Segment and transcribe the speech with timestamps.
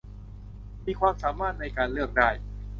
[0.85, 2.29] มีความสามารถในการเลือกได้